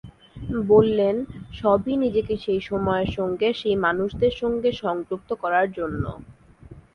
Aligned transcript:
বললেন, 0.69 1.15
সবই 1.53 1.93
নিজেকে 1.97 2.33
সেই 2.37 2.61
সময়ের 2.69 3.09
সঙ্গে, 3.17 3.47
সেই 3.55 3.75
মানুষদের 3.85 4.33
সঙ্গে 4.41 4.69
সংযুক্ত 4.81 5.29
করার 5.41 5.67
জন্য। 5.71 6.03